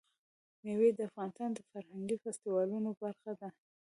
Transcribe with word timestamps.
مېوې 0.63 0.89
د 0.95 0.99
افغانستان 1.09 1.49
د 1.53 1.59
فرهنګي 1.69 2.17
فستیوالونو 2.23 2.89
برخه 3.01 3.31
ده. 3.39 3.49